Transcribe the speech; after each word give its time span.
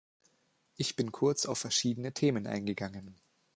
Ich 0.77 0.95
bin 0.95 1.11
kurz 1.11 1.45
auf 1.45 1.59
verschiedene 1.59 2.11
Themen 2.11 2.47
eingegangen. 2.47 3.21